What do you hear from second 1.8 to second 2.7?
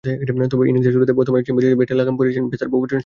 লাগাম পরিয়েছেন পেসার